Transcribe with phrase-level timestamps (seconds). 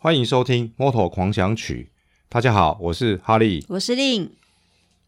[0.00, 1.90] 欢迎收听《Moto 狂想曲》。
[2.28, 4.30] 大家好，我是哈利，我是令。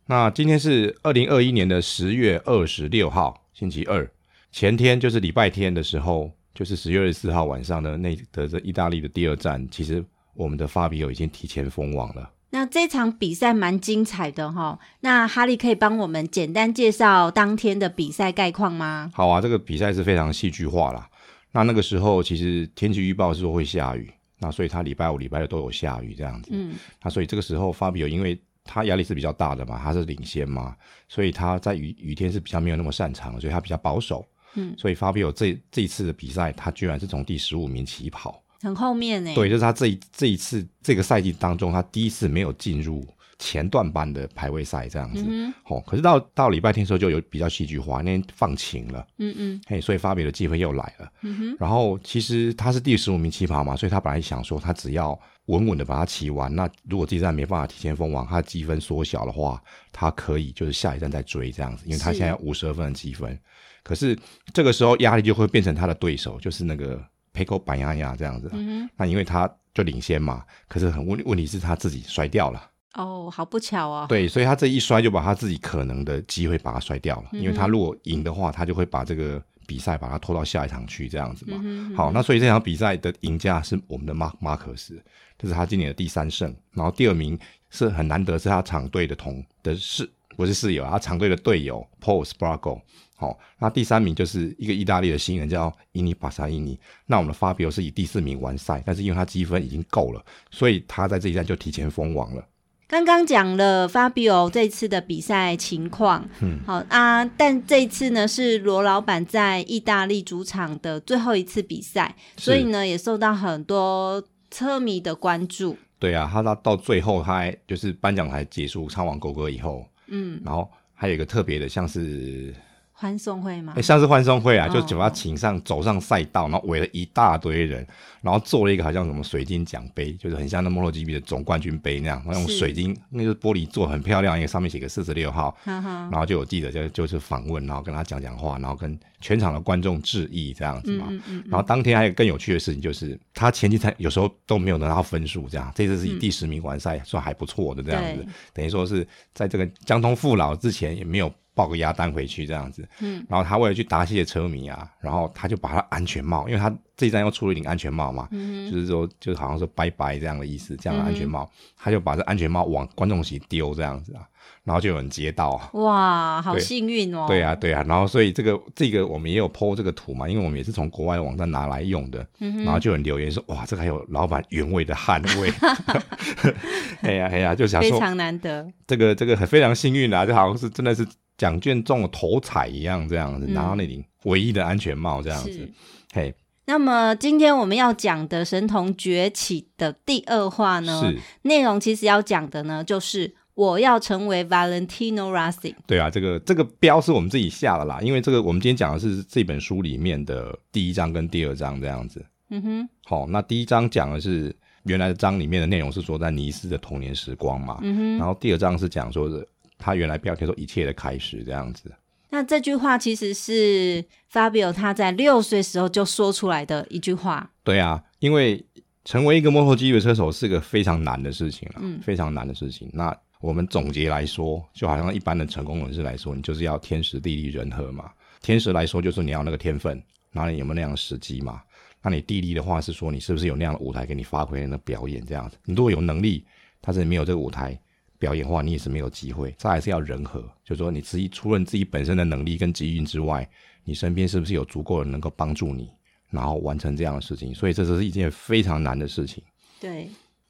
[0.06, 4.10] 那今天是二零二一年的十月二十六号，星期二。
[4.50, 10.04] 前天就是礼拜天的时候，就是十月二十四号晚上的那的这意大利的第二站，其实
[10.34, 12.28] 我们的 Fabio 已经提前封网了。
[12.50, 14.76] 那这场比赛蛮精彩的哈。
[15.02, 19.08] 那哈利可以帮我们简单介绍当天的比赛概况吗？
[19.14, 21.08] 好啊，这个比赛是非常戏剧化啦。
[21.52, 24.12] 那那个时候其实天气预报是说会下雨。
[24.40, 26.50] 那所以他礼拜五、礼拜六都有下雨这样子。
[26.52, 26.74] 嗯。
[27.02, 30.74] 那所以这个时候，Fabio 因为他压力是比较大的嘛，他是领先嘛，
[31.08, 34.26] 所以他在雨雨天是比较没有那么擅长，所以他比较保守。
[34.54, 34.74] 嗯。
[34.76, 39.32] 所以 Fabio 这这一次的比赛，他居然是从第十五名起跑，很后面呢。
[39.34, 43.06] 对，就是他这一这一次这个赛季当中，他第一次没有进入。
[43.40, 63.36] 前段班的排位赛这样子，嗯、哦，可是到到礼拜天的时候就有比较戏剧化，那天放晴了，嗯嗯，嘿，所以 Fabio 的机会又来了，嗯哼，然后其实他是第十五名起跑嘛，所以他本来想说他只要稳稳的把它骑完，那如果这一站没办法提前封王，他积分缩小的话，他可以就是下一站再追这样子，因为他现在五十二分的积分，
[63.82, 64.16] 可是
[64.52, 72.62] 这个时候压力就会变成他的对手，就是那个 Pecco Bagnaia 这样子，嗯哼，那因为他就领先嘛，可是很问问题是他自己摔掉了。
[72.94, 74.06] 哦，好不巧啊！
[74.08, 81.60] 对，所以他这一摔就把他自己可能的机会把他摔掉了，嗯、因为他如果赢的话，他就会把这个比赛把他拖到下一场去，这样子嘛。
[81.62, 85.00] 嗯、好，那所以这场比赛的赢家是我们的马马克斯，
[85.38, 86.52] 这是他今年的第三胜。
[86.72, 87.38] 然后第二名
[87.70, 92.80] 是很难得，是他场队的同的室，不是室友，他场队的队友 Pol Espargaro。
[93.14, 96.76] 好，那第三名就是一个意大利的新人叫伊尼巴萨伊尼。
[97.06, 102.44] 那我们的 Fabio 是以第四名完赛，但是因为他积分已经够了，所以他在这一站就提前封王了。
[102.90, 115.76] 刚刚讲了 Fabio 这次的比赛情况，嗯，好啊，但这次呢是罗老板在意大利主场的最后一次比赛，所以呢也受到很多车迷的关注。
[116.00, 122.52] 对啊，他到到最后，他还就是颁奖台结束唱完国歌以后，嗯，然后还有一个特别的，像是。
[123.00, 123.72] 欢送会吗？
[123.74, 127.86] 哎、欸，像是欢送会啊，哦、就把他请上，走上赛道，然后围了一大堆人，
[128.20, 141.06] 然后做了一个好像什么水晶奖杯，就是很像那 MotoGP 的总冠军杯那样，然后用水晶，那个玻璃做很漂亮，一个上面写个四十六号，然后就有记者就就是访问，然后跟他讲讲话，然后跟全场的观众致意这样子嘛。
[141.08, 151.32] 嗯嗯嗯、然后当天还有更有趣的事情，就是他前期才有时候都没有拿到分数，这样这次是以第十名完赛，嗯、算还不错的这样子，等于说是在这个江通父老之前也没有。
[151.60, 164.22] 报个鸭单回去这样子，嗯，然后他为了去答谢车迷啊，然后他就把他安全帽，因为他这一站又出了一顶安全帽嘛，嗯，就是说就是好像说拜拜这样的意思，这样的安全帽，嗯、他就把这安全帽往观众席丢这样子啊，
[164.64, 175.52] 然后就有人接到啊，哇，好幸运哦，对啊对啊，然后所以这个这个我们也有 po 这个图嘛，因为我们也是从国外的网站拿来用的，嗯，然后就有人留言说，哇，这个还有老板原味的捍卫，
[177.02, 181.06] 哎呀哎呀，就想说非常难得，这个这个很非常幸运啊，就好像是真的是。
[181.40, 185.50] 奖券中了头彩一样，这样子拿到那顶唯一的安全帽，这样子。
[185.50, 185.72] 是
[186.12, 186.34] 嘿，
[186.66, 191.18] 那么今天我们要讲的《神童崛起》的第二话呢，是
[191.48, 195.74] 内容其实要讲的呢，就是我要成为 Valentino Rossi。
[195.86, 202.22] 对啊，这个这个标是我们自己下的啦，因为这个我们今天讲的是这本书里面的第一章跟第二章这样子。
[202.50, 209.46] 嗯哼，好，那第一章讲的是原来的章里面的内容是说在尼斯的童年时光嘛，嗯哼，然后第二章是讲说的。
[209.80, 211.90] 他原来标题说一切的开始这样子，
[212.28, 217.50] 那这句话其实是 Fabio 他在六岁时候就说出来的一句话。
[217.64, 218.64] 对啊，因为
[219.04, 222.88] 成为一个 MotoGP 的车手是个非常难的事情啊，嗯，非常难的事情。
[222.92, 228.10] 那我们总结来说，就好像一般的成功人士来说，你就是要天时地利人和嘛。
[228.42, 231.60] 天时来说就是你要那个天分，然后你有没有那样的时机嘛？
[232.02, 235.56] 那你地利的话是说你是不是有那样的舞台给你发挥那个表演这样子？
[235.64, 236.46] 你如果有能力，
[236.80, 237.78] 但是你没有这个舞台。
[238.20, 239.52] 表演的话，你也是没有机会。
[239.58, 243.48] 再还是要人和，就是说你自己除了你自己本身的能力跟机遇之外，
[243.82, 245.90] 你身边是不是有足够的人能够帮助你，
[246.28, 247.52] 然后完成这样的事情？
[247.52, 249.42] 所以这是一件非常难的事情。
[249.80, 250.08] 对。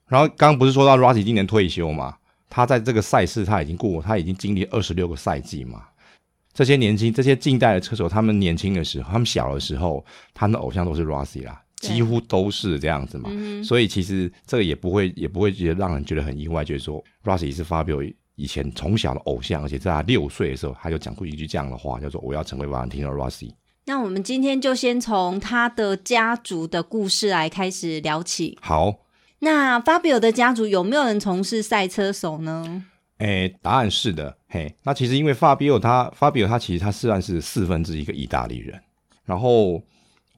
[0.08, 2.16] 然后刚刚不是说到 Rossi 今年退休嘛？
[2.48, 5.84] 他在这个赛事他已经过，他已经经历二十六个赛季嘛。
[6.52, 11.62] 这些年轻、这些近代的车手，他们年轻的时候，他们小的时候，他们的偶像都是 Rossi 啦。
[11.80, 23.50] 几乎都是这样子嘛，嗯、所以其实这个也不会也不会觉得让人觉得很意外，就是说 Rossi 是 Fabio 以前从小的偶像，而且在他六岁的时候，他就讲过一句这样的话，叫做“我要成为 Valentino Rossi”。
[23.86, 28.58] 那我们今天就先从他的家族的故事来开始聊起。
[28.60, 29.00] 好，
[29.38, 32.84] 那 Fabio 的家族有没有人从事赛车手呢？
[33.18, 34.36] 诶，答案是的。
[34.48, 38.78] 嘿，那其实因为 Fabio 他 Fabio 他其实他虽然是四分之一个意大利人，
[39.24, 39.82] 然后。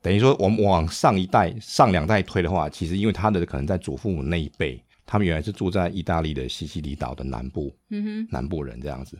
[0.02, 9.18] 等于说我们往上一代、上两代推的话，其实因为他的可能在祖父母那一辈，他们原来是住在意大利的西西里岛的南部，嗯哼，南部人这样子，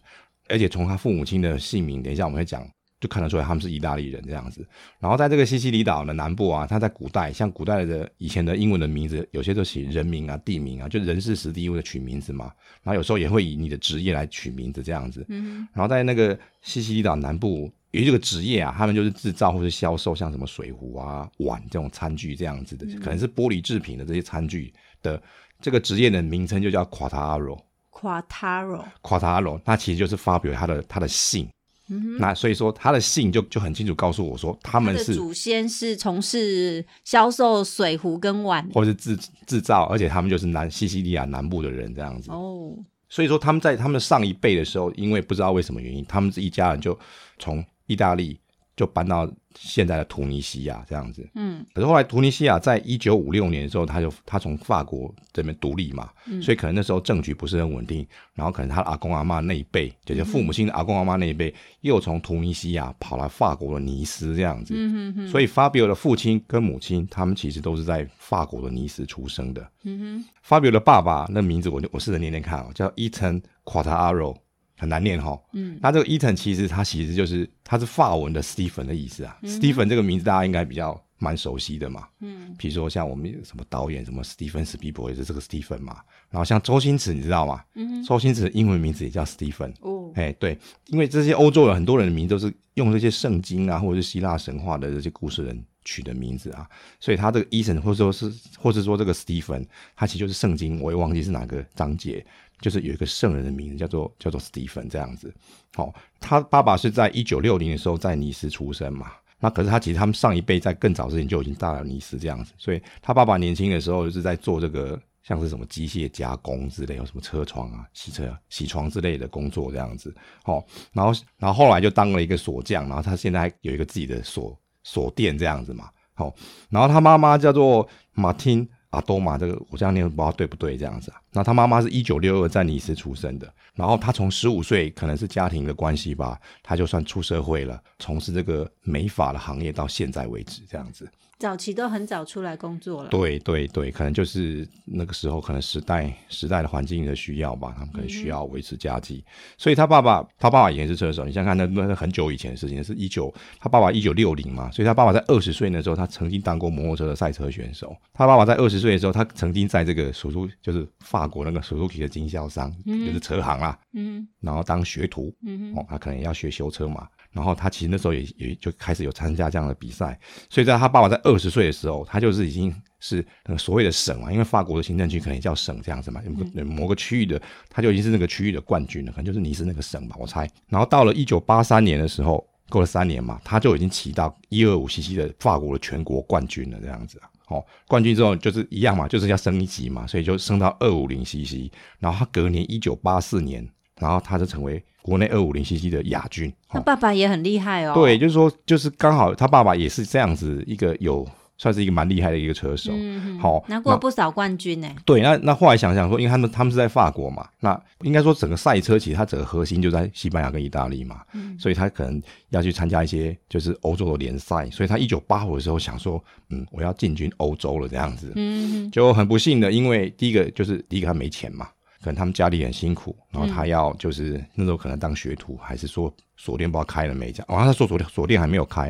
[0.48, 2.68] 而且从他父母亲的姓名，等一下我们会讲。
[3.00, 4.64] 就看得出来他们是意大利人这样子，
[5.00, 12.52] 然后在这个西西里岛的南部啊，他在古代像古代的以前的英文的名字，有些都写人名啊、地名啊，就人事时地物的取名字嘛。
[12.80, 15.26] 然后有时候也会以你的职业来取名字这样子。
[15.30, 15.66] 嗯。
[15.72, 24.72] 然后在那个西西里岛南部有这个职业啊，他们就是制造或是销售像什么水壶啊、碗这种餐具这样子的，可能是玻璃制品的这些餐具
[25.02, 25.22] 的
[25.60, 27.58] 这个职业的名称就叫 Quattaro。
[27.90, 28.84] Quattaro。
[29.02, 31.48] Quattaro，那其实就是发表他的他的姓。
[31.88, 39.14] 嗯、那所以说，他的姓就就很清楚告诉我说，他们是祖先是从事销售水壶跟碗，或是制
[39.46, 42.30] 制造，而且他们就是南西西里亚南部的人这样子。
[42.30, 42.72] 哦，
[43.10, 46.98] 所以说他们在他们上一辈的时候，因为不知道为什么原因，他们这一家人就
[47.38, 48.38] 从意大利
[48.76, 49.30] 就搬到。
[49.54, 74.34] 现在的突尼西亚这样子，嗯，可是后来突尼西亚在一九五六年的时候，他就他从法国这边独立嘛，嗯，所以可能那时候政局不是很稳定，然后可能他的阿公阿妈那一辈，就是父母亲的阿公阿妈那一辈，嗯，又从突尼西亚跑来法国的尼斯这样子，嗯哼哼，所以法比欧的父亲跟母亲，他们其实都是在法国的尼斯出生的，嗯哼，法比欧的爸爸那名字我就我试着念念看哦，叫伊藤夸塔阿罗。
[74.82, 85.98] 很难念哈，嗯，那这个伊藤其实他其实就是他是法文的 Stephen 的意思啊、嗯、，Stephen 这个名字大家应该比较蛮熟悉的嘛，嗯，比如说像我们什么导演什么 Stephen Spielberg 也是这个 Stephen 嘛，
[86.30, 87.62] 然后像周星驰你知道吗？
[87.76, 90.58] 嗯，周星驰的英文名字也叫 Stephen 哦，哎对，
[90.88, 96.68] 因为这些欧洲人很多人的名字都是用这些圣经啊或者是希腊神话的这些故事人取的名字啊，
[97.00, 102.24] 所以他这个伊藤或者说是或者说这个 Stephen 他其实就是圣经，我也忘记是哪个章节。
[102.60, 105.34] 就是有一个圣人的名字叫做叫做史蒂芬这样子，
[105.74, 120.14] 好、哦，他爸爸是在一九六零的时候在尼斯出生嘛，那可是他其实他们上一辈在更早之前就已经到了尼斯这样子，所以他爸爸年轻的时候就是在做这个像是什么机械加工之类，有什么车窗啊、洗车、洗床之类的工作这样子，
[120.44, 126.34] 好、哦，然后然后后来就当了一个锁匠，然后他现在有一个自己的锁锁店这样子嘛，好、哦，
[126.70, 128.68] 然后他妈妈叫做马丁。
[128.92, 130.76] 阿多玛，这个我这样念不知道对不对？
[130.76, 141.10] 这样子啊，那他妈妈是一九六二在尼斯出生的，然后他从十五岁，可能是家庭的关系吧，他就算出社会了，从事这个美发的行业到现在为止，这样子。
[141.42, 157.92] 早期都很早出来工作了，对对对，可能就是那个时候，可能时代时代的环境的需要吧，他们可能需要维持家计，嗯，所以他爸爸他爸爸以前是车手，你想想看，那那是很久以前的事情，是一九他爸爸一九六零嘛，所以他爸爸在二十岁的时候，他曾经当过摩托车的赛车选手。
[158.12, 167.08] 他爸爸在二十岁的时候，他曾经在这个手术就是法国那个手术体的经销商，嗯，就是车行啦，嗯，然后当学徒，嗯，哦，他可能也要学修车嘛。
[167.32, 170.18] 然后他其实那时候也也就开始有参加这样的比赛，
[170.50, 176.20] 所以在他爸爸在二十岁的时候，他就是已经是那个所谓的省嘛，因为法国的行政区可能也叫省这样子嘛，
[176.64, 180.48] 某个区域的他就已经是那个区域的冠军了，可能就是尼斯那个省吧，我猜。
[180.68, 187.28] 然后到了一九八三年的时候，过了三年嘛，他就已经骑到一二五 cc 的法国的全国冠军了这样子啊。
[187.48, 191.70] 哦，冠军之后就是一样嘛，就是要升一级嘛，所以就升到二五零 cc。
[191.98, 193.68] 然后他隔年一九八四年，
[194.02, 194.82] 然后他就成为。
[195.04, 197.92] 国内二五零 cc 的亚军，他爸爸也很厉害哦。
[197.92, 201.26] 对，就是说，就是刚好他爸爸也是这样子一个有
[201.58, 202.92] 算是一个蛮厉害的一个车手。
[202.94, 204.88] 嗯，好，拿过不少冠军呢。
[205.04, 218.30] 对，那那后来想想说，因为他们他们是在法国嘛，那应该说整个赛车其实它整个核心就在西班牙跟意大利嘛，嗯，所以他可能要去参加一些就是欧洲的联赛，所以他一九八五的时候想说，嗯，我要进军欧洲了这样子。
[218.36, 221.66] 嗯，就很不幸的，因为第一个就是第一个他没钱嘛。
[222.02, 227.46] 可能他们家里很辛苦，然后他要就是、嗯、那时候可能当学徒，还是说锁链不知道开了没这样。
[227.48, 228.84] 哦，他说锁链锁链还没有开，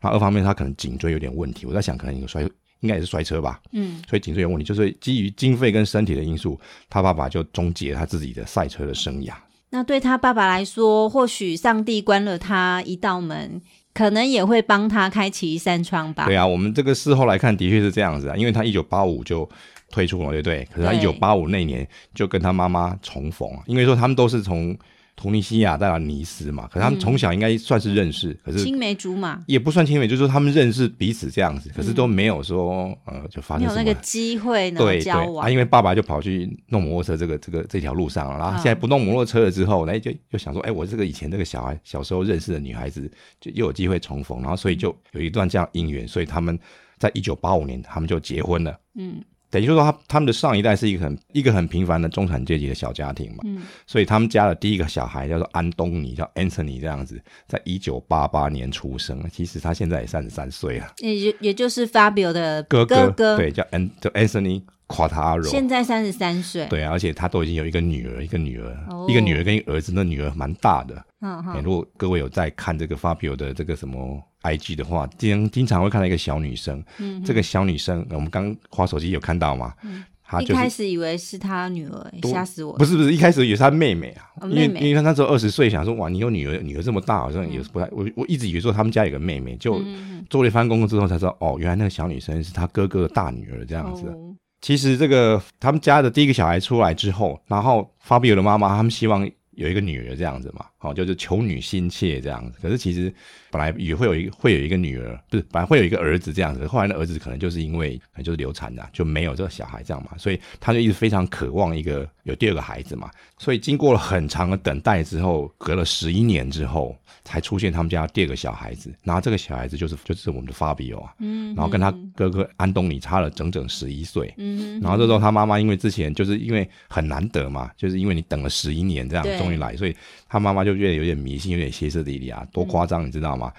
[0.00, 2.42] 然后二方面他可能颈椎有点问题，我在想可能有摔，
[2.80, 3.60] 应该也是摔车吧。
[3.72, 6.58] 嗯，所以颈椎有问题，就是基于经费跟身体的因素，
[6.90, 9.32] 他爸爸就终结了他自己的赛车的生涯。
[9.70, 13.60] 那对他爸爸来说，或许上帝关了他一道门，
[13.94, 16.26] 可能也会帮他开启一扇窗吧。
[16.26, 19.48] 对啊，我们这个事后来看，的确是这样子啊，因为他一九八五就。
[19.90, 20.68] 退出了，对不对？
[20.72, 24.76] 可是他一九八五那年就跟他妈妈重逢，因为说他们都是从
[25.14, 26.66] 突尼西亚到尼斯嘛。
[26.66, 35.46] 可是他们从小应该算是认识，嗯、可是青梅竹马也不算青梅，就是说他们认识彼此这样子，可是都没有说呃，就发生什么有那个机会能交往。
[35.46, 46.58] 啊，因为爸爸就跑去弄摩托车，这个这个这条路上了，然后现在不弄摩托车了之后，哎，就就想说，哎，我这个以前这个小孩小时候认识的女孩子，就又有机会重逢，然后所以就有一段这样姻缘，所以他们
[46.98, 48.78] 在一九八五年他们就结婚了。
[48.96, 49.24] 嗯。
[49.50, 74.22] 等于说他他们的上一代是一个很一个很平凡的中产阶级的小家庭嘛，嗯，所以他们家的第一个小孩叫做安东尼，叫 Anthony 这样子，在一九八八年出生，其实他现在也三十三岁了，也就也就是 Fabio 的哥哥，哥，对，叫 An 叫 Anthony Quattaro，现在三十三岁，对啊，而且他都已经有一个女儿，一个女儿，哦、一个女儿跟一个儿子，那女儿蛮大的，嗯嗯，如果各位有在看这个 Fabio 的这个什么。
[74.42, 76.80] IG 的话，经经常会看到一个小女生。
[76.98, 79.74] 嗯，这个小女生，我们刚划手机有看到吗？
[79.82, 82.78] 嗯，她就是、一开始以为是她女儿，吓死我了！
[82.78, 87.88] 不是不是，一开始以为是她妹妹啊，哦、妹妹因为因为她那时候二十岁，想说哇，你有女儿，女儿这么大，好像也是不太……
[87.90, 89.82] 我我一直以为说他们家有个妹妹，就
[90.30, 94.06] 做了一番功课之后才知道，哦，原来那个小女生是她哥哥的大女儿这样子。
[94.06, 102.58] 哦、其实这个他们家的第一个小孩出来之后，然后 Fabio 的妈妈他们希望有一个女儿这样子嘛，哦，就是求女心切这样子。
[102.62, 103.12] 可是其实。
[103.56, 116.94] 本来也会有一个会有一个女儿，不是本来会有一个儿子这样子，后来那儿子可能就是因为就是流产的，就没有这个小孩这样嘛，所以他就一直非常渴望一个有第二个孩子嘛，所以经过了很长的等待之后，隔了十一年之后，
[117.24, 129.96] 才出现他们家第二个小孩子，然后这个小孩子就是就是我们的 Fabio 啊，嗯，然后跟他哥哥安东尼差了整整十一岁，嗯，然后这时候他妈妈因为之前就是因为很难得嘛，就是因为你等了十一年这样终于来，所以
[130.28, 133.52] 他妈妈就觉得有点迷信，有点歇斯底里啊，多夸张你知道吗？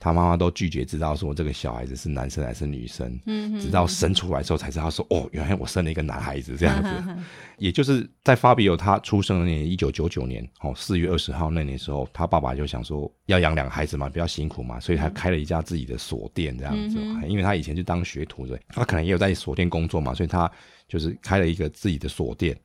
[0.00, 3.18] 他妈妈都拒绝知道说这个小孩子是男生还是女生，
[3.60, 6.90] 直到生出来之后才知道说，哦，原来我生了一个男孩子这样子。
[7.58, 16.98] 也就是在 Fabio 他出生的那年，一九九九年，哦，四月二十号那年时候，他爸爸就想说要养两个孩子嘛，比较辛苦嘛，所以他开了一家自己的锁店这样子。
[17.00, 20.50] 嗯、因为他以前就当学徒的，他可能也有在锁店工作嘛，所以他
[20.88, 22.56] 就是开了一个自己的锁店。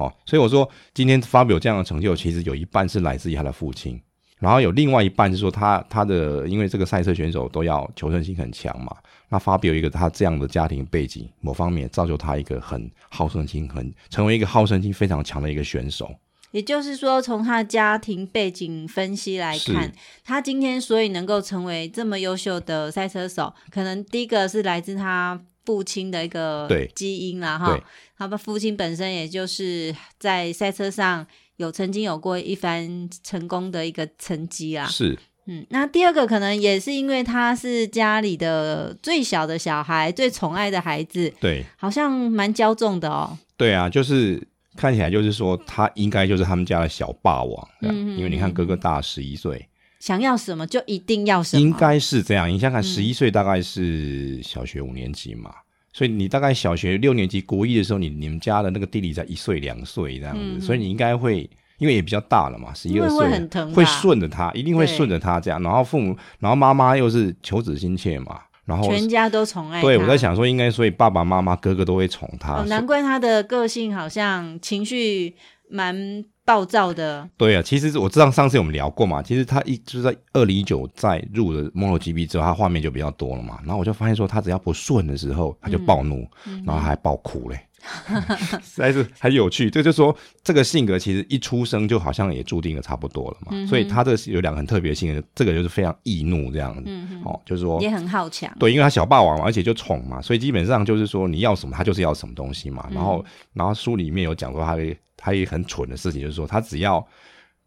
[0.00, 4.00] 好，所以我说今天 Fabio 这样的成就，其实有一半是来自于他的父亲。
[4.38, 8.96] 然后有另外一半是说他他的，因为这个赛车选手都要求胜心很强嘛，
[9.28, 16.10] 那 Fabio 一个他这样的家庭背景，某方面造就他一个很好胜心很成为一个好胜心非常强的一个选手。
[16.52, 19.92] 也就是说，从他的家庭背景分析来看，
[20.24, 25.38] 他今天所以能够成为这么优秀的赛车手，可能第一个是来自他
[25.70, 27.80] 父亲的一个基因啦，哈，
[28.18, 31.24] 他们父亲本身也就是在赛车上。
[31.56, 43.36] 有曾经有过一番成功的一个成绩啊，是，嗯，那第二个可能也是因为他是家里的最小的小孩，最宠爱的孩子，对，好像蛮骄纵的哦。
[43.58, 44.42] 对啊，就是
[44.74, 49.68] 看起来就是说他应该就是他们家的小霸王，嗯，因为你看哥哥大十一岁，
[50.00, 52.48] 想要什么就一定要什么，应该是这样。
[52.48, 55.54] 你想想看，十一岁大概是小学五年级嘛。
[55.92, 65.60] 所以你大概小学六年级国一的时候，你你们家的那个弟弟才一岁两岁这样子，嗯、所以你应该会，因为也比较大了嘛，十一二岁，会顺着他，一定会顺着他这样。
[65.62, 69.86] 然后父母，然后妈妈又是求子心切嘛，然后全家都宠爱他。
[69.86, 75.34] 对，我在想说，应该所以爸爸妈妈哥哥都会宠他，哦，难怪他的个性好像情绪
[75.70, 76.24] 蛮。
[76.42, 87.60] 暴躁的，对啊，其实我知道上次我们聊过嘛，其实他一就是在二零一九在入了 MotoGP 之后，他画面就比较多了嘛，然后我就发现说他只要不顺的时候，他就暴怒，嗯、然后还暴哭嘞，
[88.08, 88.20] 嗯、
[88.64, 89.70] 实在是很有趣。
[89.70, 104.96] 这就说这个性格其实一出生就好像也注定了差不多了嘛，嗯、所以他这有两个很特别的性格，这个就是非常易怒这样子，嗯、哦，就是说也很好强，对，因为他小霸王嘛，而且就宠嘛，所以基本上就是说你要什么他就是要什么东西嘛，然后、嗯、然后书里面有讲说他的。
[105.20, 107.06] 他也很蠢的事情，就是说他只要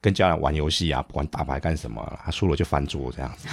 [0.01, 3.47] 跟家人玩游戏啊，不管打牌干什么，他输了就翻桌这样子，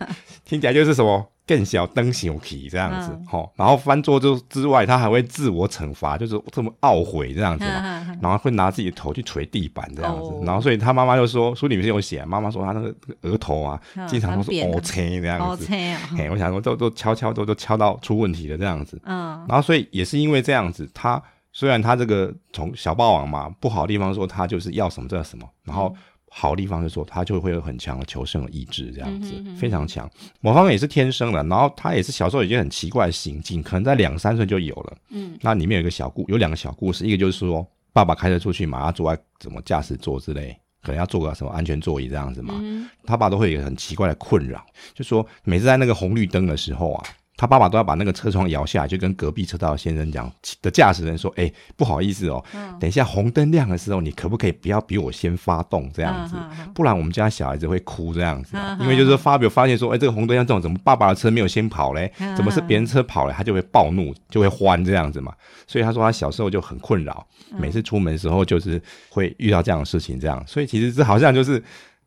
[0.46, 21.22] 听起来就是什么更小灯小气这样子，吼、嗯，然后翻桌就之外，他还会自我惩罚，就是这么懊悔这样子嘛， 嗯嗯、然后会拿自己的头去捶地板这样子，哦、然后所以他妈妈就说，书里面是有写，妈妈说他那个额头啊， 嗯、经常都是凹陷这样子，嘿，我想说都都敲敲都都敲到出问题了这样子，嗯，然后所以也是因为这样子，他。
[21.54, 25.94] 虽然他这个从小霸王嘛，不好的地方说他就是要什么这什么，然后
[26.28, 30.10] 好的地方是说他就会有很强的求生的意志，这样子非常强。
[30.40, 34.96] 某方面也是天生的，然后他也是小时候有一些很奇怪的行径，可能在两三岁就有了。
[35.10, 42.60] 嗯，那里面有一个小故，有两个小故事，一个就是说爸爸开车出去嘛，他坐在什么驾驶座之类，可能要坐个什么安全座椅这样子嘛，
[43.06, 44.60] 他爸都会有一个很奇怪的困扰，
[44.92, 47.04] 就说每次在那个红绿灯的时候啊。
[47.36, 50.30] 他爸爸都要把那个车窗摇下来，就跟隔壁车道的先生讲
[50.62, 56.36] 的驾驶人说：“哎、欸，不好意思哦，嗯、等一下红灯亮的时候，你可不可以不要比我先发动这样子？
[56.38, 58.52] 嗯、不然我们家小孩子会哭这样子。
[58.54, 62.12] 嗯、因为就是说发表发现说，哎、欸，这个红灯像这种，怎么爸爸的车没有先跑嘞？
[62.36, 63.32] 怎么是别人车跑了？
[63.32, 65.34] 他就会暴怒，就会欢这样子嘛。
[65.66, 67.26] 所以他说他小时候就很困扰，
[67.58, 70.40] 每次出门的时候就是会遇到这样的事情，这样。
[70.46, 71.60] 所以其实这好像就是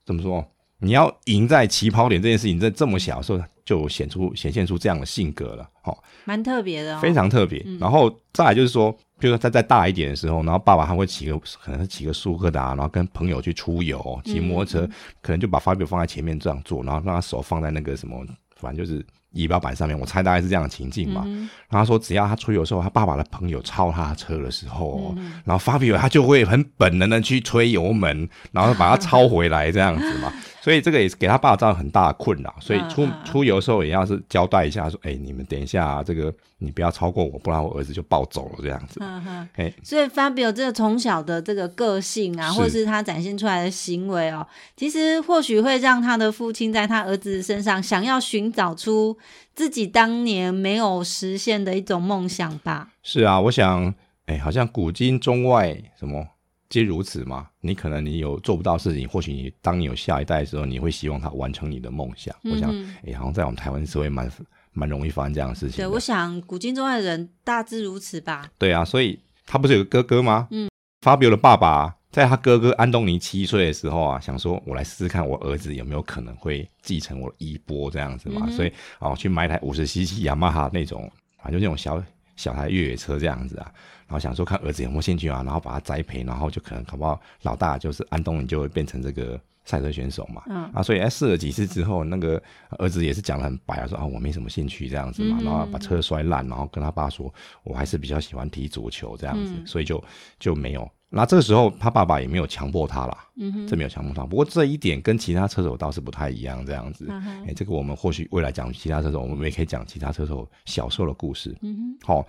[0.05, 0.45] 怎么说？
[0.79, 7.63] 你要赢在起跑点这件事情，在这么小的时候就显出显现出这样的性格了，哦，蛮特别的，非常特别。
[7.65, 14.91] 嗯、然后再来就是说，比如说再再大一点的时候，然后爸爸他会骑个可能是骑个速克达，然后跟朋友去出游，骑摩托车，嗯、
[15.21, 19.05] 可能就把法比欧放在前面这样做，然后让他手放在那个什么，反正就是。
[19.33, 21.21] 仪表板上面，我猜大概是这样的情境嘛。
[21.27, 30.33] 嗯、然后他说，只要他出游的时候，他爸爸的朋友超他的车的时候，嗯、然后法比欧他就会很本能的去吹油门，然后把他超回来这样子嘛。
[30.67, 38.99] 所以这个也是给他爸造成很大的困扰，所以出、uh, uh, 出游的时候也要是交代一下，说，哎、欸，你们等一下、啊，这个你不要超过我，不然我儿子就暴走了这样子。
[38.99, 44.45] 嗯哼，哎，所以 Fabio 这个从小的这个个性啊，或者是他展现出来的行为哦，
[44.75, 49.17] 其实或许会让他的父亲在他儿子身上想要寻找出
[49.55, 52.89] 自己当年没有实现的一种梦想吧。
[53.01, 53.87] 是啊，我想，
[54.25, 56.27] 哎、欸，好像古今中外什么。
[56.69, 57.47] 皆如此嘛？
[57.61, 62.35] 你可能你有做不到的事情，或许你当你有下一代的时候，你会希望他完成你的梦想。
[62.43, 64.31] 嗯、我想，哎、欸，好像在我们台湾社会蛮
[64.73, 65.77] 蛮容易发生这样的事情。
[65.77, 68.49] 对，我想古今中外的人大致如此吧。
[68.57, 70.47] 对啊，所以他不是有个哥哥吗？
[70.51, 70.69] 嗯，
[71.01, 82.03] 法比欧的爸爸在他哥哥安东尼七岁的时候啊，想说我来试试看我儿子有没有可能会继承我的衣钵这样子嘛，嗯、所以哦去买一台五十 CC 雅马哈那种啊，就那种小
[82.37, 83.69] 小台越野车这样子啊。
[84.07, 90.41] 然后想说看儿子有没有兴趣啊，然后把他栽培，然后就可能搞不好老大就是安东尼就会变成这个赛车选手嘛。
[90.47, 92.41] 嗯啊，所以哎试了几次之后，那个
[92.79, 97.33] 儿子也是讲的很白啊，说啊我没什么兴趣这样子嘛，嗯、然后把车摔烂，然后跟他爸说，
[97.65, 100.01] 我还是比较喜欢踢足球这样子，嗯、所以就
[100.39, 100.89] 就没有。
[101.09, 104.25] 那这个时候他爸爸也没有强迫他啦，嗯哼，这没有强迫他。
[104.25, 107.05] 不过这一点跟其他车手倒是不太一样，这样子。
[107.09, 111.57] 哎、嗯哼，这个我们或许未来讲其他车手，我们也可以讲其他车手小时候的故事。
[111.61, 112.25] 嗯哼，好、哦。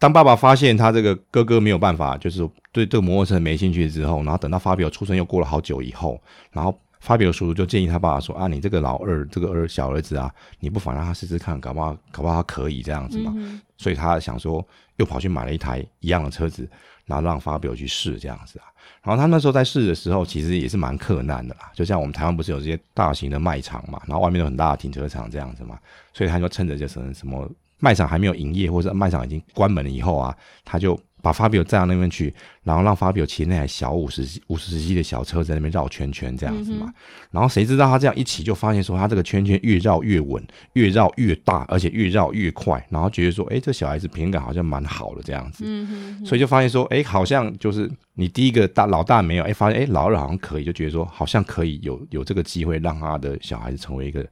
[0.00, 6.20] 当爸爸发现他这个哥哥没有办法，就是对这个摩托车没兴趣之后，然后等到法比欧出生又过了好久以后，
[6.52, 13.32] 然后法比欧叔叔就建议他爸爸说：“啊，你这个老二，这个儿小儿子啊，你不妨让他试试看，搞不好搞不好他可以这样子嘛。
[13.34, 14.64] 嗯”所以他想说，
[14.98, 16.70] 又跑去买了一台一样的车子，
[17.08, 18.70] 然后让发表去试这样子啊。
[19.02, 21.72] 然后他那时候在试的时候，其实也是蛮困难的啦。
[21.74, 25.76] 就像我们台湾不是有这些大型的卖场嘛，然后外面有很大的停车场这样子嘛，
[26.12, 27.50] 所以他就趁着就是什么。
[27.80, 36.86] 卖场还没有营业，或者卖场已经关门了以后啊，他就把法比欧载到那边去，然后让法比欧骑那台小五十五十 cc 的小车在那边绕圈圈这样子嘛。
[36.86, 36.94] 嗯、
[37.30, 40.42] 然后谁知道他这样一骑就发现说，他这个圈圈越绕越稳，
[40.74, 42.84] 越绕越大，而且越绕越快。
[42.90, 45.64] 然后觉得说，哎，这小孩子平衡感好像蛮好的这样子。
[45.66, 54.26] 嗯哼，所以就发现说，哎，好像就是你第一个大老大没有，哎，发现哎老二好像可以，就觉得说好像可以有有这个机会让他的小孩子成为一个。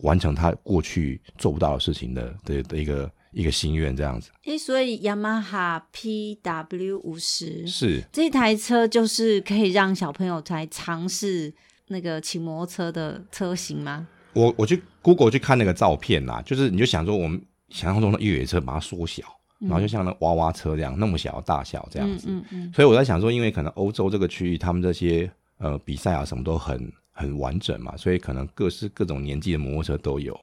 [0.00, 4.30] 完成他过去做不到的事情的的的一个一个心愿这样子。
[4.44, 11.52] 诶，所以雅马哈 PW 五十是这台车，就是可以让小朋友来尝试
[11.88, 14.06] 那个骑摩托车的车型吗？
[14.34, 19.22] 我我去 Google 去看那个照片啦，就是你就想说我们想象中的越野车把它缩小，
[19.60, 22.28] 嗯、然后就像那娃娃车这样那么小的大小这样子。
[22.28, 22.72] 嗯嗯，嗯。
[22.72, 26.92] 所以我在想说，因为可能欧洲这个区域他们这些呃比赛啊什么都很。
[27.14, 30.34] 很完整嘛，所以可能各式各种年纪的摩托车都有，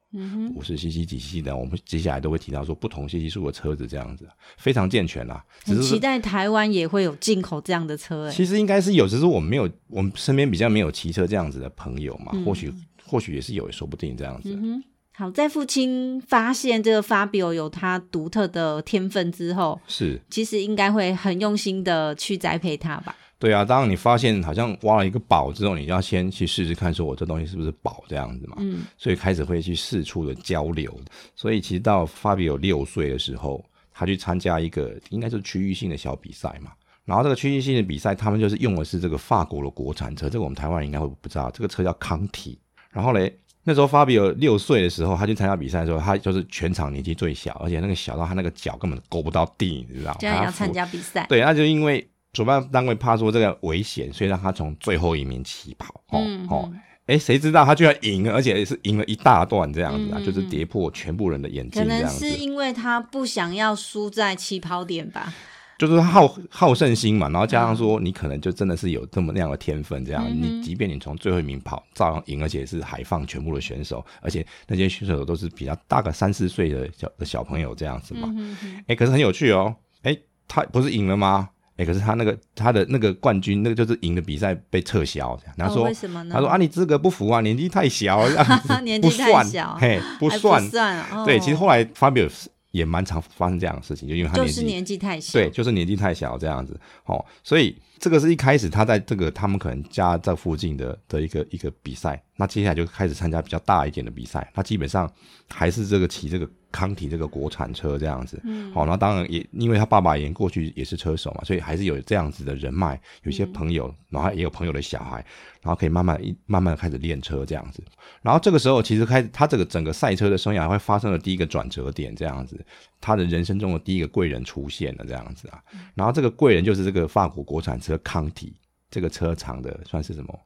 [0.56, 4.28] 五十 cc 几 cc 的，我们接下来都会提到说不同 cc 数的车子这样子，
[4.58, 5.44] 非常健全啦。
[5.64, 12.72] 只是期待台湾也会有进口这样的车，欸，其实应该是有，只是我们没有，我们身边比较没有骑车这样子的朋友嘛，嗯、或许
[13.04, 14.56] 或许也是有，也说不定这样子。
[14.56, 23.16] 嗯、好，在父亲发现这个 Fabio 有他独特的天分之后，是其实应该会很用心的去栽培他吧。
[23.40, 28.58] 对啊，当你发现好像挖了一个宝之后，你就要先去试试看，说我这东西是不是宝这样子嘛。
[28.60, 28.84] 嗯。
[28.98, 30.94] 所以开始会去四处的交流。
[31.38, 36.72] 所以其实到法比有六岁的时候，他去参加一个应该是区域性的小比赛嘛。
[37.06, 42.60] 然后这个区域性的比赛，他们就是用的是这个法国的国产车，这个我们台湾人应该会不知道，这个车叫康体。
[42.92, 50.18] 然后嘞，那时候法比有六岁的时候，他去参加比赛的时候，他就是全场年纪最小，而且那个小到他那个脚根本够不到地，你知道吗？
[50.20, 51.26] 这样要参加比赛。
[51.30, 52.06] 对，那就因为。
[52.32, 55.94] 主办单位怕说这个危险，所以让他从最后一名起跑。
[56.10, 56.72] 哦、嗯、哦，
[57.08, 61.82] 哎，谁知道他居然赢了，而且是赢了一大段这样子啊，嗯、就是跌破全部人的眼睛。
[61.82, 65.34] 可能是因为他不想要输在起跑点吧，
[65.80, 67.28] 就是好好胜心嘛。
[67.30, 78.28] 然后加上说，你可能就真的是有这么那样的天分，这样、嗯、你即便你从最后一名跑，照样赢，而且是海放全部的选手，而且那些选手都是比较大个三四岁的小的小朋友这样子嘛。
[78.28, 79.76] 哎、嗯欸，可是很有趣哦。
[80.04, 81.50] 哎、欸，他不是赢了吗？
[81.80, 86.34] 哎、欸，可是他那个他的那个冠军，那个就是赢的比赛被撤销，然后说、哦、为什么呢？
[86.34, 88.28] 他说啊，你资格不符啊，年纪太小，
[88.84, 91.02] 年纪太小，嘿，不算，不算。
[91.10, 92.30] 哦、对，其实后来 Fabio
[92.72, 96.78] 也蛮常发生这样的事情，就因为他年纪年纪太小，对，就是年纪太小这样子。
[97.06, 105.10] 哦，所以这个是一开始他在这个他们可能家在附近的的一个一个比赛，那接下来就开始参加比较大一点的比赛，他基本上
[105.50, 108.40] 还是这个骑这个康体这个国产车这样子。
[108.44, 115.18] 嗯，好，那当然也因为他爸爸也过去也是车手嘛，所以还是有这样子的人脉，有些朋友，然后也有朋友的小孩，
[115.62, 117.84] 然后可以慢慢一慢慢的开始练车这样子。
[118.22, 122.60] 然后这个时候其实开始他这个整个赛车的生涯会发生了第一个转折点这样子，
[123.02, 125.62] 他的人生中的第一个贵人出现了这样子啊。
[125.96, 128.56] 然后这个贵人就是这个法国国产车康体
[128.92, 130.40] 这个车厂的算是什么？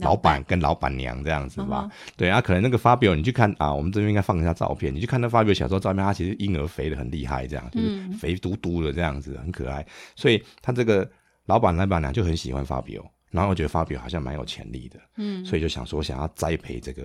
[0.00, 9.86] 老板跟老板娘这样子吧，嗯、对啊，可能那个 Fabio 你去看啊，我们这边应该放一下照片，你去看那 Fabio 小时候照片，他其实婴儿肥的很厉害，这样就是肥嘟嘟的这样子，很可爱。
[10.16, 11.08] 所以他这个
[11.46, 17.04] 老板老板娘就很喜欢 Fabio，然后我觉得 Fabio 好像蛮有潜力的，嗯，所以就想说想要栽培这个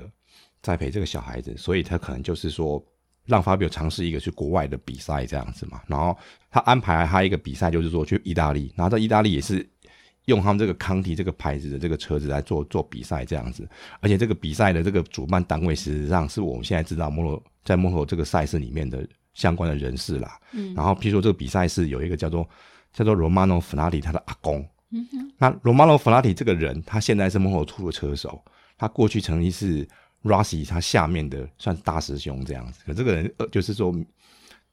[0.62, 2.84] 栽培这个小孩子，所以他可能就是说
[3.26, 6.18] 让 Fabio 尝试一个去国外的比赛这样子嘛，然后
[6.50, 9.68] 他安排他一个比赛就是说去意大利，然后在意大利也是。
[10.26, 13.68] 用他们这个康体这个牌子的这个车子来做做比赛这样子，
[14.00, 20.40] 而且这个比赛的这个主办单位实际上是我们现在知道摩托在摩托这个赛事里面的相关的人士啦。
[20.52, 22.48] 嗯，然后譬如说这个比赛是有一个叫做
[22.92, 24.68] 叫做 Romano Fenati 他的阿公。
[24.92, 25.32] 嗯哼。
[25.38, 28.44] 那 Romano Fenati 这个人，他现在是摩托兔的车手，
[28.78, 29.88] 他过去曾经是
[30.24, 32.80] Rossi 他下面的算是大师兄这样子。
[32.86, 33.96] 可这个人呃，就是说。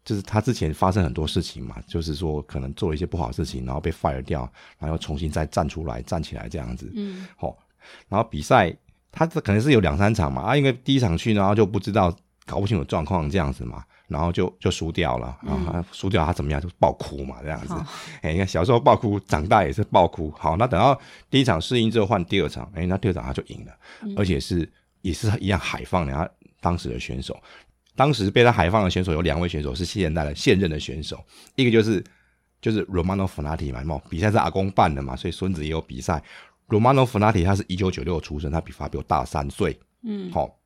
[0.05, 4.41] 就是他之前发生很多事情嘛，就是说可能做了一些不好的事情，然后被 fire 掉，
[4.79, 6.91] 然后又重新再站出来站起来这样子。
[6.95, 7.57] 嗯，好，
[8.09, 8.75] 然后比赛
[9.13, 12.13] 他这可能是有两三场嘛，啊，因为第一场去然后就不知道
[12.47, 17.75] 搞不清楚状况这样子嘛，然后就就输掉了，然后他输掉他怎么样就爆哭嘛这样子。
[18.23, 20.33] 哎、嗯，你看小时候爆哭，长大也是爆哭。
[20.37, 20.99] 好，那等到
[21.31, 24.69] 第一场适应之后换第二场，哎，那第二场他就赢了，嗯、而且是
[25.03, 26.29] 也是一样海放人家
[26.61, 27.41] 当时的选手。
[27.95, 31.23] 当时被他海放的选手有两位选手是现代的现任的选手，
[31.57, 32.03] 一个就是
[32.61, 36.23] 就是 Romano Fenati 嘛，比赛是阿公办的嘛，所以孙子也有比赛。
[36.69, 40.59] Romano Fenati 他是一九九六出生，他比 Fabio 大三岁，嗯，好。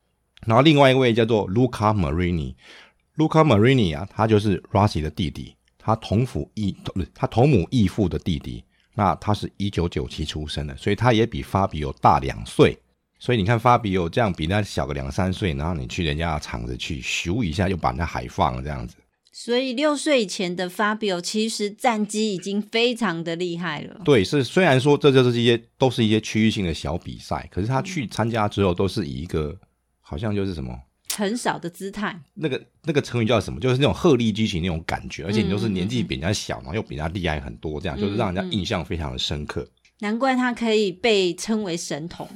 [0.45, 8.63] 然后另外一位叫做 Luca Marini，Luca Marini 啊，他就是 Rossi 的弟弟，他同父异不是他同母异父的弟弟。
[8.99, 12.79] 那他是一九九七出生的，所以他也比 Fabio 大两岁。
[13.19, 18.97] 所以你看，Fabio 这样比他小个两三岁，然后你去人家的场子去咻一下，就把人家海放了这样子。
[19.33, 24.01] 所以六岁以前的 Fabio 其实战绩已经非常的厉害了。
[24.05, 29.55] 对，是虽然说这就是一些都是一些区域性的小比赛，可是他去参加之后都是以一个
[30.01, 30.75] 好像就是什么
[31.15, 32.19] 很少的姿态。
[32.33, 33.61] 那个那个成语叫什么？
[33.61, 39.67] 就是那种鹤立鸡群那种感觉，而且你都是年纪比人家小，然后又比人家厉害很多，这样就是让人家印象非常的深刻。
[39.99, 42.27] 难怪他可以被称为神童。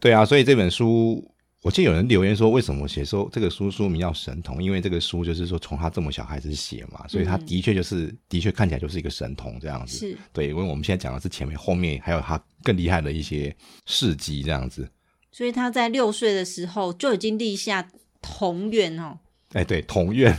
[0.00, 1.22] 对啊，所以这本书，
[1.62, 4.56] 我记得有人留言说，为什么我写说这个书书名叫《神童》？
[4.60, 9.98] 因为这个书就是说从他这么小孩子写嘛，所以他的确就是、嗯、的确看起来就是一个神童这样子。
[9.98, 14.88] 是，对，因为我们现在讲的是前面，后面还有他更厉害的一些事迹这样子。
[15.30, 17.86] 所以他在六岁的时候就已经立下
[18.22, 19.18] 童愿哦。
[19.52, 20.34] 哎，对，童愿，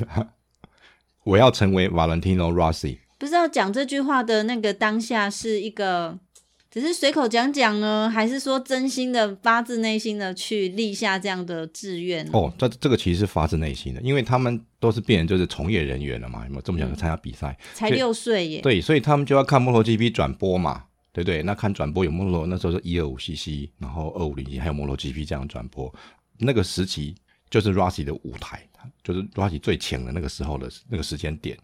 [1.23, 2.97] 我要成为 Valentino Rossi。
[3.19, 6.17] 不知道讲这句话的那个当下是一个。
[6.71, 12.25] 只是随口讲讲呢，还是说真心的、发自内心的去立下这样的志愿？
[12.31, 17.51] 哦，这这个其实是发自内心的，因为他们都是变成就是从业人员了嘛，有没有这么想参加比赛？
[17.59, 18.61] 嗯、才六岁耶。
[18.61, 21.43] 对，所以他们就要看摩托 GP 转播嘛，对不对？
[21.43, 25.93] 那看转播有摩托，那时候是一二五 CC，然后二五零 C 还有摩托 GP 这样转播，
[26.37, 27.13] 那个时期
[27.49, 28.65] 就是 Rossi 的舞台，
[29.03, 31.57] 就是 Rossi 最强的那个时候的那个时间点，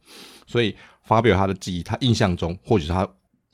[0.46, 3.08] 所以发表他的记忆，他印象中或许是他。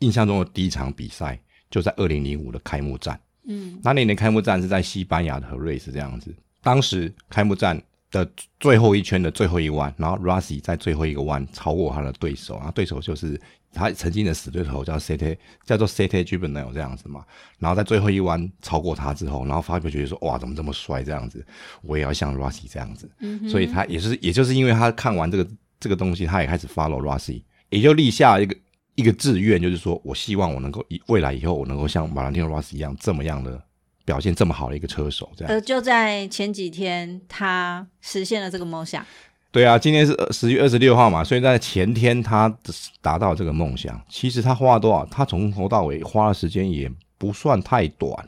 [0.03, 1.39] 印象中的第一场比赛
[1.71, 6.33] 就在二零零五的开幕战，嗯，那那年开幕战是在西班牙的和瑞士这样子。
[6.61, 13.39] 当时开幕战的最后一圈的最后一弯，然后 Rossi 在最后一个弯超过他的对手，然后对手就是
[13.73, 15.35] 他曾经的死对头叫 Sette，
[15.65, 17.25] 叫做 Sette Gibernel 这样子嘛。
[17.57, 21.45] 然后在最后一弯超过他之后，然后 Fabio 觉得说哇，怎么这么帅这样子，
[21.81, 23.09] 我也要像 Rossi 这样子。
[23.19, 25.47] 嗯，所以他也是，也就是因为他看完这个
[25.79, 28.55] 这个东西，他也开始 follow Rossi，也就立下一个。
[28.95, 33.61] 一个志愿就是说，我希望我能够以未来以后，我能够像马兰蒂诺·罗斯一样这么样的
[34.05, 35.53] 表现这么好的一个车手，这样。
[35.53, 39.05] 呃，就在前几天，他实现了这个梦想。
[39.51, 42.55] 对啊，今天是十月二十六号嘛，所以在前天他
[43.01, 44.01] 达到这个梦想。
[44.09, 45.05] 其实他花了多少？
[45.05, 48.27] 他从头到尾花的时间也不算太短，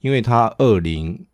[0.00, 1.26] 因为他二零。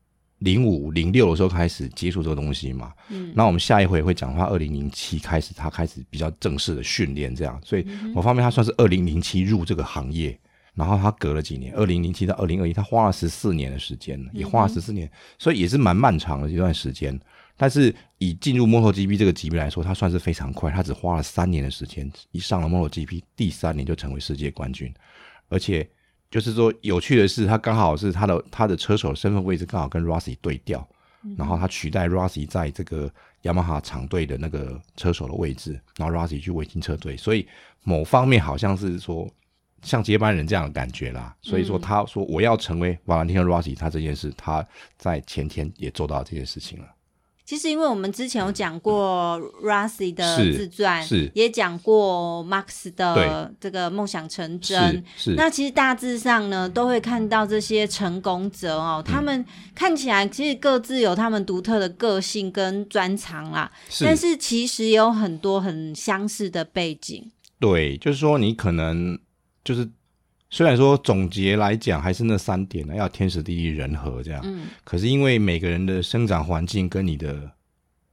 [0.42, 10.38] 零五零六的时候开始接触这个东西嘛，嗯，那我们下一回会讲他二零零七开始，他开始比较正式的训练这样，所以某方面他算是二零零七入这个行业，
[10.74, 17.18] 然后他隔了几年，二零零七到二零二一，他花了十四年的时间，也花了十四年，所以也是蛮漫长的一段时间。
[17.56, 24.92] 但是以进入 MotoGP 这个级别来说，他算是非常快，他只花了三年的时间，一上了 MotoGP，第三年就成为世界冠军，
[25.48, 25.88] 而且。
[26.32, 30.88] 就是说有趣的是，他刚好是他的他的车手身份位置刚好跟 Rossi 对调，
[31.22, 37.46] 嗯、然后他取代 Rossi 在这个雅马哈厂队的那个车手的位置，然后 Rossi 去维京车队，所以
[37.84, 39.28] 某方面好像是说
[39.82, 41.36] 像接班人这样的感觉啦。
[41.42, 44.66] 所以说他说我要成为瓦兰蒂诺 Rossi，他这件事他
[44.96, 46.86] 在前天也做到这件事情了。
[47.52, 55.04] 其实，因为我们之前有讲过 Rossi 的自传，是也讲过 Max 的这个梦想成真。
[55.18, 63.70] 是，那其实大致上呢，都会看到这些成功者哦，他们看起来其实各自有他们独特的个性跟专长啦。
[63.90, 67.30] 是，但是其实也有很多很相似的背景。
[67.60, 69.18] 对，就是说你可能
[69.62, 69.86] 就是。
[70.52, 74.40] 虽然说总结来讲还是那三点呢，要天时地利人和这样。
[74.44, 74.66] 嗯。
[74.84, 77.50] 可是因为每个人的生长环境跟你的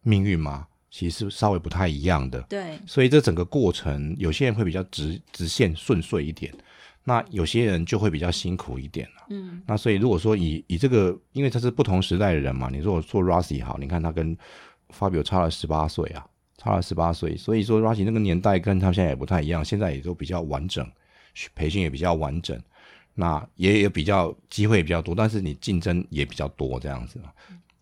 [0.03, 2.39] 命运嘛，其实是稍微不太一样的。
[2.43, 2.79] 对。
[2.87, 6.53] 所以这整个过程，有些人会比较直直线顺遂一点，
[7.03, 9.05] 那有些人就会比较辛苦一点。
[9.29, 9.61] 嗯。
[9.67, 14.37] 那所以如果说以以这个，因为他是不同时代的人嘛，你说我做 Rossi 好，你看他跟
[14.97, 16.25] Fabio 差了十八岁啊，
[16.57, 20.89] 差了十八岁，所以说 Rossi 那个年代跟他们现在也不太一样，现在也都比较完整。
[21.55, 22.59] 培训也比较完整，
[23.15, 27.19] 那也有比较机会也比较多，但是你竞争也比较多这样子。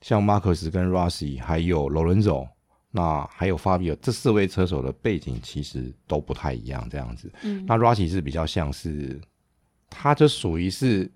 [0.01, 2.47] 像马克斯跟 Rossi 还有罗伦佐，
[2.91, 7.31] 那还有 Fabio 这四位车手的背景其实都不太一样这样子。
[7.41, 9.19] 嗯，那 Rossi 是比较像是，
[9.89, 11.09] 他就属于是，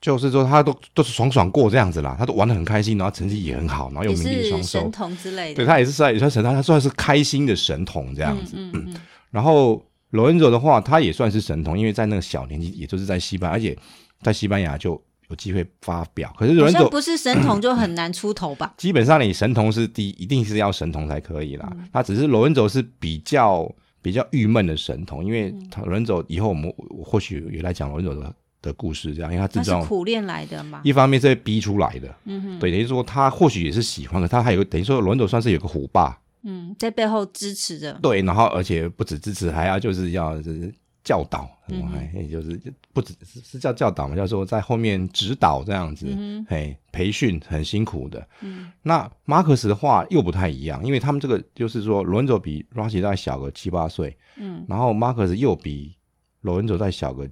[0.00, 5.54] 就是说他都都是爽爽过这样子啦，他都玩的很开心，然后成绩也很好，然后又名利双收，神童之类的。
[5.54, 8.56] 对，他也是算也算神童，他算是开心的神童这样子。
[8.56, 8.94] 嗯，嗯，嗯，
[9.30, 9.82] 然后。
[10.10, 13.76] 罗恩佐的话，他也算是神童，因为在那个小年纪，也就是在西班牙，而且
[14.22, 16.34] 在西班牙就有机会发表。
[16.38, 18.72] 可是罗恩佐不是神童就很难出头吧？
[18.78, 21.70] 基本上你神童是第一，一定是要神童才可以啦。
[21.92, 26.72] 他、嗯、只是罗恩佐是比较比较郁闷的神童，因为他罗恩佐以后我们
[27.04, 30.80] 或许也来讲罗恩佐的的故事，这样，因为他自己苦练来的嘛。
[30.84, 36.18] 一方面是被逼出来的，嗯哼，对，等于说他或许也是喜欢，的他还有等于说罗恩佐算是有个虎爸。
[36.42, 37.92] 嗯，在背后支持着。
[38.02, 40.72] 对，然后而且不止支持，还要就是要就是
[41.04, 42.60] 教导，嗯就是
[42.92, 48.26] 不止是是叫教导嘛，叫做在后面指导这样子，嗯哼，哎，培训很辛苦的。
[48.40, 55.94] 嗯，那马克思的话又不太一样，因为他们这个就是说，罗恩佐比罗恩佐再小个七八岁，嗯，然后马克思又比
[56.40, 57.28] 罗恩佐再小个。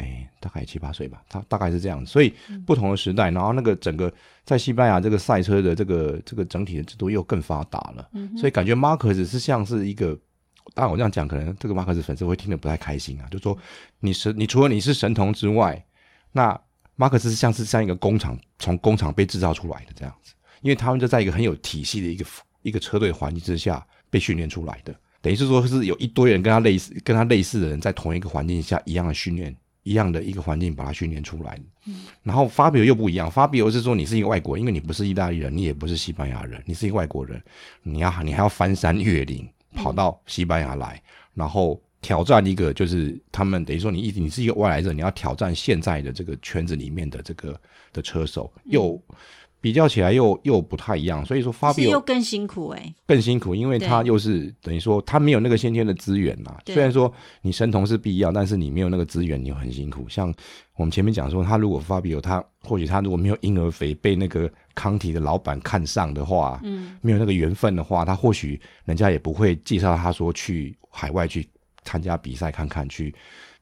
[0.00, 2.32] 哎，大概七八岁吧，他大概是这样，所以
[2.66, 4.12] 不同的时代，然后那个整个
[4.44, 10.18] 在西班牙这个赛车的这个这个整体的制度又更发达了，嗯、所以感觉马克斯是像是一个，
[10.74, 13.56] 当然我这样讲，可能这个马克思粉丝会听得不太开心啊，就说
[13.98, 15.84] 你是你除了你是神童之外，
[16.32, 16.58] 那
[16.96, 20.32] 马克思是像是像一个工厂从工厂被制造出来的这样子，
[20.62, 22.24] 因为他们就在一个很有体系的一个
[22.62, 29.54] 一个车队环境之下被训练出来的，等于是说是有一堆人跟他类似跟他类似的人在同一个环境下一样的训练。
[29.82, 37.42] 一样的一个环境把它训练出来，嗯，然后 Fabio 又不一样，Fabio 是说你是一个外国人，因为你不是意大利人，你也不是西班牙人，你是一个外国人，
[37.82, 41.02] 你要你还要翻山越岭跑到西班牙来，
[41.34, 47.60] 然后挑战一个就是他们等于说你一你是一个外来者，你要挑战现在的这个圈子里面的这个
[47.92, 49.02] 的车手又。
[49.60, 56.56] 比较起来又又不太一样，所以说 Fabio 又更辛苦哎、欸，更辛苦，因为他又是等于说他没有那个先天的资源呐。
[56.64, 60.06] 对虽然说你神童是必要，但是你没有那个资源，你又很辛苦。
[60.08, 60.32] 像
[60.76, 71.46] 我们前面讲说，他如果 Fabio 他或许他如果没有婴儿肥被那个康体的老板看上的话，嗯，没有那个缘分的话，他或许人家也不会介绍他说去海外去
[71.84, 73.14] 参加比赛看看去。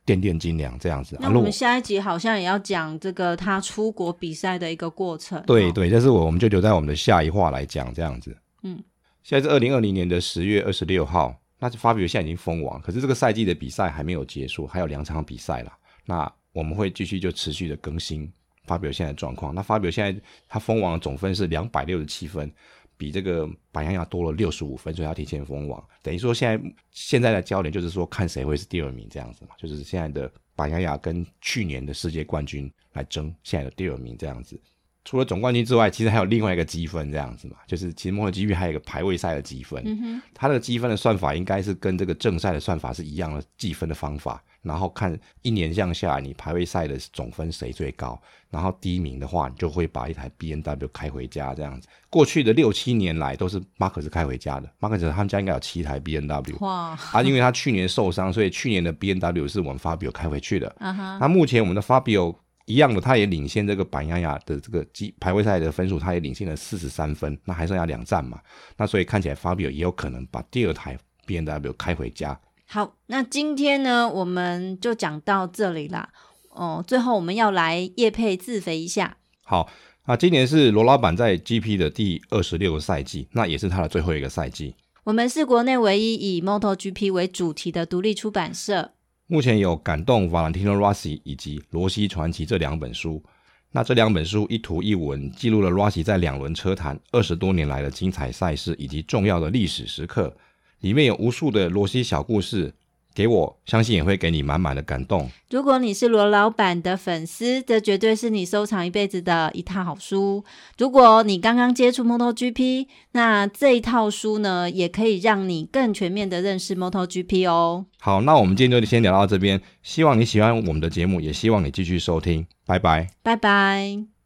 [0.09, 1.19] 奠定斤两这样子。
[1.21, 5.43] 那我们下一集好像也要讲这个他出国比赛的一个过程。
[5.43, 8.35] 对对，但是我我们就留在我们的下一话来讲这样子。
[8.63, 8.83] 嗯，
[9.23, 15.77] 现在是二零二零年的十月二十六号，那就 Fabio 现在已经封王，可是这个赛季的比赛还没有结束，还有两场比赛啦。
[16.07, 18.33] 那我们会继续就持续的更新
[18.67, 19.55] Fabio 现在的状况。
[19.55, 20.19] 那 Fabio 现在
[20.49, 22.51] 他封王的总分是两百六十七分。
[22.99, 25.83] 比这个板鸭鸭多了六十五分，所以要提前封王。
[26.03, 34.61] 等于说现在现在的焦点就是说看谁会是第二名这样子嘛，就是现在的板鸭鸭跟去年的世界冠军来争现在的第二名这样子。
[35.09, 39.83] 除了总冠军之外，其实还有另外一个积分这样子嘛，就是其实摩托 GP 还有一个排位赛的积分。
[39.87, 44.45] 嗯哼，它的积分的算法应该是跟这个正赛的算法是一样的计分的方法。
[44.61, 51.89] 然后看一年这样下来，你排位赛的总分谁最高，然后第一名的话，你就会把一台 B N W 开回家这样子。
[52.11, 56.59] 过去的六七年来都是马克斯开回家的，马克斯他们家应该有七台 B N W，。
[56.59, 56.99] 哇！
[57.13, 60.75] 啊，因为他去年受伤，所以去年的 B N W 是我们 Fabio 开回去的。
[60.81, 61.19] 啊哈。
[61.19, 62.35] 那目前我们的 Fabio
[62.69, 68.39] 一样的，他也领先这个板牙亚的这个积排位赛的分数，他也领先了四十三分，那还剩下两站嘛。
[68.77, 72.39] 那所以看起来 Fabio 也有可能把第二台 B N W 开回家。
[72.67, 76.11] 好，那今天呢，我们就讲到这里啦。
[76.51, 79.17] 哦，最后我们要来叶配自肥一下。
[79.45, 79.71] 好，
[80.05, 84.75] 那今年是罗老板在 GP 的第二十六个赛季，那也是他的最后一个赛季。
[85.05, 88.93] 我们是国内唯一以 MotoGP 为主题的独立出版社。
[89.31, 93.23] 目前有《感动 Valentino Rossi》以及《罗西传奇》这两本书。
[93.71, 100.35] 那这两本书一图一文记录了 Rossi 在两轮车坛二十多年来的精彩赛事以及重要的历史时刻，
[100.81, 102.73] 里面有无数的罗西小故事。
[103.19, 105.29] 给我相信也会给你满满的感动。
[105.51, 110.45] 如果你是罗老板的粉丝，这绝对是你收藏一辈子的一套好书。
[110.79, 117.87] 如果你刚刚接触 MotoGP，那这一套书呢，也可以让你更全面的认识 MotoGP 哦。
[117.99, 119.61] 好，那我们今天就先聊到这边。
[119.83, 122.47] 希望你喜欢我们的节目，也希望你继续收听。
[122.65, 124.18] 拜拜，拜拜。